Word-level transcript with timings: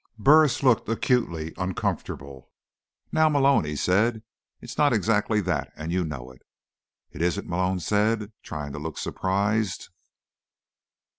Burris 0.17 0.63
looked 0.63 0.89
acutely 0.89 1.53
uncomfortable. 1.57 2.49
"Now, 3.11 3.29
Malone," 3.29 3.65
he 3.65 3.75
said. 3.75 4.23
"It's 4.59 4.75
not 4.75 4.93
exactly 4.93 5.41
that, 5.41 5.71
and 5.75 5.91
you 5.91 6.03
know 6.03 6.31
it." 6.31 6.41
"It 7.11 7.21
isn't?" 7.21 7.47
Malone 7.47 7.79
said, 7.81 8.31
trying 8.41 8.71
to 8.71 8.79
look 8.79 8.97
surprised. 8.97 9.89